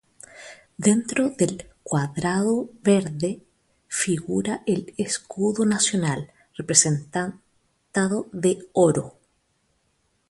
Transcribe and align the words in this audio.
Dentro 0.77 1.29
del 1.29 1.69
cuadrado 1.83 2.71
verde 2.81 3.39
figura 3.87 4.63
el 4.65 4.95
escudo 4.97 5.63
nacional, 5.63 6.31
representado 6.57 8.27
de 8.31 8.67
oro". 8.73 9.19